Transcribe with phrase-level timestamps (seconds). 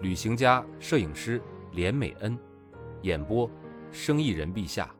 [0.00, 1.40] 旅行家、摄影师
[1.72, 2.38] 连美恩，
[3.00, 3.50] 演播：
[3.90, 4.90] 生意人陛下。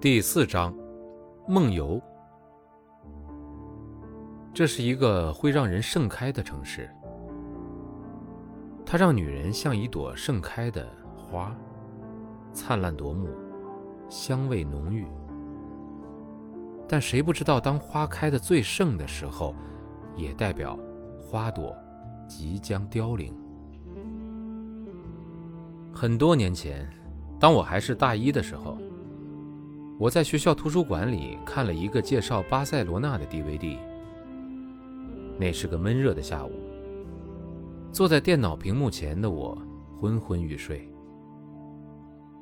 [0.00, 0.74] 第四章：
[1.46, 2.02] 梦游。
[4.52, 6.90] 这是一个会让人盛开的城市。
[8.84, 11.56] 它让女人像一朵盛开的花，
[12.52, 13.28] 灿烂夺目，
[14.08, 15.06] 香味浓郁。
[16.88, 19.54] 但谁不知道，当花开的最盛的时候，
[20.16, 20.78] 也代表
[21.20, 21.74] 花朵
[22.28, 23.34] 即将凋零。
[25.92, 26.88] 很多年前，
[27.38, 28.76] 当我还是大一的时候，
[29.98, 33.78] 我在学校图书馆里看了一个介绍巴塞罗那的 DVD。
[35.38, 36.52] 那是个闷热的下午。
[37.90, 39.56] 坐在电脑屏幕前的我
[39.96, 40.88] 昏昏欲睡。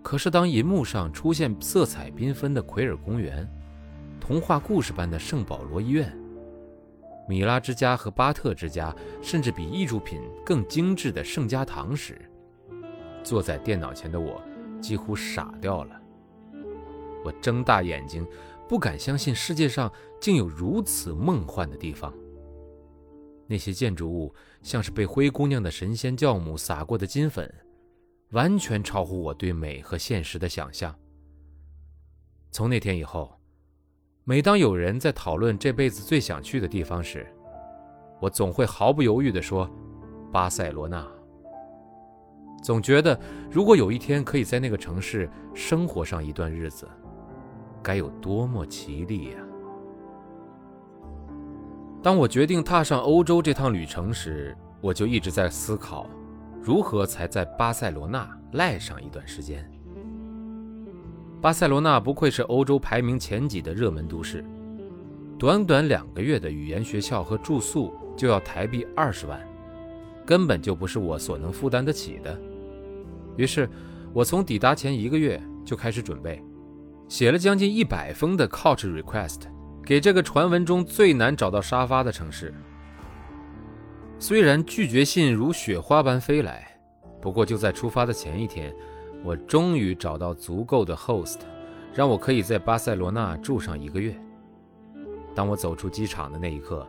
[0.03, 3.47] 可是，当银幕上出现色彩缤纷的奎尔公园、
[4.23, 6.17] 童话故事般的圣保罗医院、
[7.29, 12.17] 米拉之家和巴特之家，甚至比艺术品更精致的圣家堂时，
[13.25, 14.41] 坐在电脑前的我
[14.81, 16.01] 几乎傻掉了。
[17.25, 18.25] 我睁大眼睛，
[18.69, 22.15] 不敢相信世界上竟有如此梦幻的地方。
[23.49, 27.53] 那些建筑物像是被灰姑娘的神仙教母撒过的金粉，
[28.31, 30.97] 完全超乎我对美和现实的想象。
[32.53, 33.37] 从那天以后，
[34.25, 37.27] 每当有人在讨论这辈子最想去的地方时，
[38.21, 39.69] 我总会毫不犹豫地说
[40.31, 41.05] ：“巴塞罗那。”
[42.63, 43.19] 总觉得
[43.51, 46.89] 如果有一天可以在那个城市生活上一段日子，
[47.83, 49.39] 该有多么绮丽呀！
[52.01, 56.07] 当我决定踏上欧洲这趟旅程时，我就一直在思考，
[56.61, 59.69] 如何才在巴塞罗那赖上一段时间。
[61.43, 64.45] 巴塞罗那不愧是欧洲排名前几的热门都市，
[65.37, 69.45] 短短两个月的语言学校和住宿就要台币二十万，
[70.25, 72.41] 根本就不是我所能负担得起的。
[73.37, 73.69] 于是，
[74.13, 76.41] 我从抵达前一个月就开始准备，
[77.09, 79.41] 写了将近一百封的 Couch Request。
[79.85, 82.55] 给这个传闻中最难找到沙发的城市，
[84.21, 86.79] 虽然拒绝信如雪花般飞来，
[87.21, 88.73] 不过就在出发的前一天，
[89.25, 91.39] 我终于找到足够的 host，
[91.95, 94.15] 让我可以在巴塞罗那住上一个月。
[95.35, 96.87] 当我走出机场的那一刻，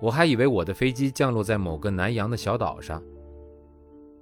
[0.00, 3.02] 我还以为我的飞机降落在某个南洋的小岛上。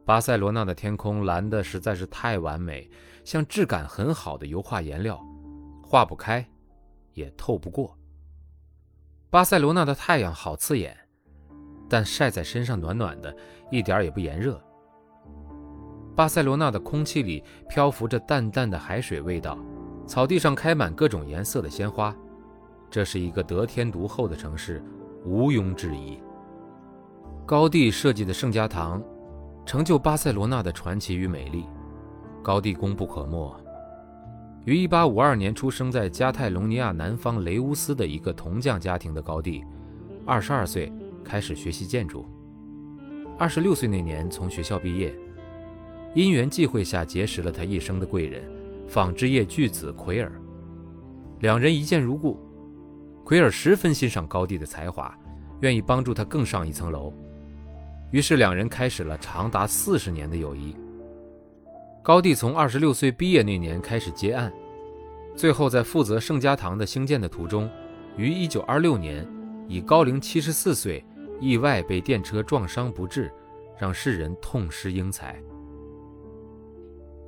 [0.05, 2.91] 巴塞罗那的天空蓝得实在是太完美，
[3.25, 5.23] 像质感很好的油画颜料，
[5.83, 6.47] 化不开。
[7.15, 7.99] 也透不过。
[9.29, 10.97] 巴塞罗那的太阳好刺眼，
[11.89, 13.37] 但晒在身上暖暖的，
[13.73, 14.63] 一点也不炎热。
[16.19, 19.57] 巴塞罗那的空气里漂浮着淡淡的海水味道，
[20.05, 22.13] 草地上开满各种颜色的鲜花。
[22.91, 24.83] 这是一个得天独厚的城市，
[25.25, 26.19] 毋庸置疑。
[27.47, 29.01] 高地设计的圣家堂，
[29.65, 31.67] 成就巴塞罗那的传奇与美丽。
[32.43, 33.55] 高地功不可没。
[34.65, 39.65] 于1852年出生在加泰隆尼亚南方雷乌斯的一个铜匠家庭的高地
[40.27, 40.93] ，22岁
[41.23, 42.27] 开始学习建筑。
[43.39, 45.17] 26岁那年从学校毕业，
[46.15, 48.43] 因缘际会下结识了他一生的贵人——
[48.89, 50.33] 纺织业巨子奎尔。
[51.41, 52.39] 两人一见如故，
[53.25, 55.17] 奎尔十分欣赏高地的才华，
[55.61, 57.13] 愿意帮助他更上一层楼。
[58.11, 60.75] 于是两人开始了长达四十年的友谊。
[62.03, 64.51] 高地从二十六岁毕业那年开始接案，
[65.37, 67.69] 最后在负责圣家堂的兴建的途中，
[68.17, 69.29] 于一九二六年
[69.69, 71.05] 以高龄七十四岁
[71.39, 73.31] 意外被电车撞伤不治，
[73.79, 75.39] 让世人痛失英才。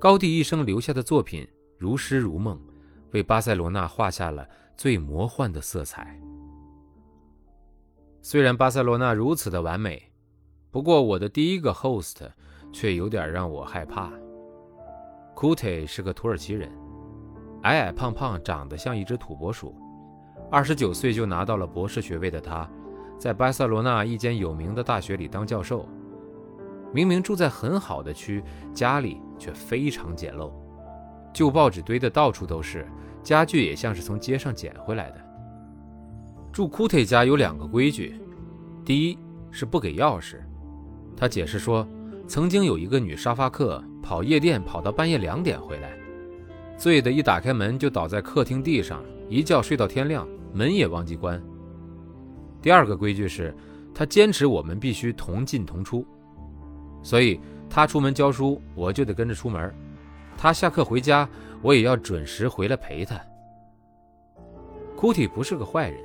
[0.00, 2.58] 高地一生留下的作品如诗如梦，
[3.12, 6.18] 为巴塞罗那画下了最魔幻的色彩。
[8.22, 10.10] 虽然巴塞罗那如此的完美，
[10.70, 12.26] 不过我的第一个 host
[12.72, 14.10] 却有点让我害怕。
[15.34, 16.72] 库特是个土耳其人，
[17.64, 19.76] 矮矮胖胖，长得像一只土拨鼠。
[20.50, 22.66] 二十九岁就拿到了博士学位的他，
[23.18, 25.86] 在巴塞罗那一间有名的大学里当教授。
[26.90, 28.42] 明明住在很好的区，
[28.72, 30.52] 家里却非常简陋，
[31.32, 32.86] 旧报纸堆得到处都是，
[33.24, 35.20] 家具也像是从街上捡回来的。
[36.52, 38.20] 住库特家有两个规矩，
[38.84, 39.18] 第一
[39.50, 40.36] 是不给钥匙。
[41.16, 41.86] 他解释说，
[42.28, 45.92] 曾经有一个女沙发客跑夜店跑到半夜两点回来，
[46.76, 51.42] 醉的一打开门就倒在客厅地上，一觉睡到天亮，门也忘记关。
[52.60, 53.54] 第二个规矩是，
[53.94, 56.06] 他坚持我们必须同进同出，
[57.02, 59.70] 所以他出门教书，我就得跟着出门；
[60.36, 61.26] 他下课回家，
[61.62, 63.18] 我也要准时回来陪他。
[64.96, 66.02] 库蒂不是个坏人，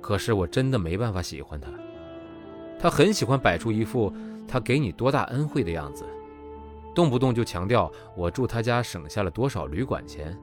[0.00, 1.70] 可是我真的没办法喜欢他。
[2.78, 4.12] 他很喜欢摆出一副
[4.48, 6.04] 他给你多大恩惠的样子，
[6.94, 10.36] 动不动就强调我住他家省下了多少旅馆钱。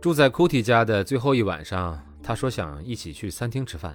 [0.00, 3.94] 住在库蒂家的最后一晚上，他说想一起去餐厅吃饭。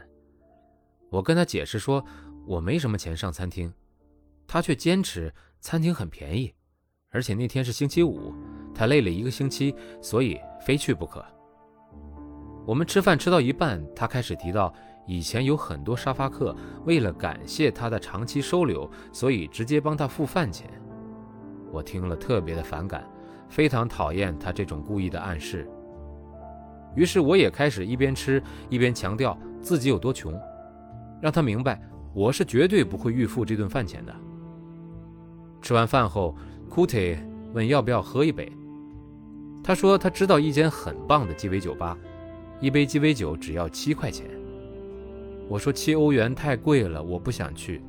[1.09, 2.03] 我跟他解释说
[2.45, 3.73] 我没什么钱上餐厅，
[4.47, 6.53] 他却坚持餐厅很便宜，
[7.09, 8.33] 而且那天是星期五，
[8.73, 11.23] 他累了一个星期，所以非去不可。
[12.65, 14.73] 我们吃饭吃到一半，他开始提到
[15.05, 16.55] 以前有很多沙发客
[16.85, 20.69] 为了感谢他的长期收留，所以直接帮他付饭钱。
[21.71, 23.03] 我听了特别的反感，
[23.49, 25.67] 非常讨厌他这种故意的暗示。
[26.95, 30.33] 于是我也开始一边吃一边强调自己有多穷，
[31.21, 31.81] 让他明白
[32.13, 34.15] 我是绝对不会预付这顿饭钱的。
[35.63, 36.35] 吃完饭后，
[36.69, 36.97] 库特
[37.53, 38.51] 问要不要喝一杯，
[39.63, 41.97] 他说他知道一间很棒的鸡尾酒吧。
[42.59, 44.29] 一杯鸡尾酒只要七块钱，
[45.47, 47.81] 我说七欧元太贵了，我不想去。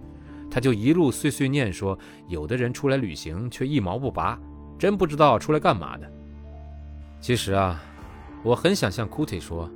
[0.48, 1.98] 他就一路碎碎念说，
[2.28, 4.40] 有的人出来旅行却一毛不拔，
[4.78, 6.08] 真不知道出来干嘛的。
[7.20, 7.82] 其实啊，
[8.44, 9.68] 我很想向库特说，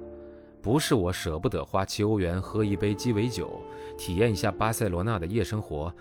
[0.63, 3.61] 不是我舍不得花七欧元喝一杯鸡尾酒，
[3.97, 5.93] 体验一下巴塞罗那的夜生活，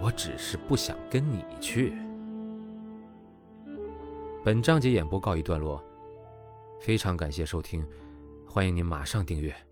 [0.00, 1.92] 我只是不想跟你去。
[4.44, 5.82] 本章节演播告一段落，
[6.80, 7.84] 非常感谢收听。
[8.46, 9.65] 欢迎您马上订阅。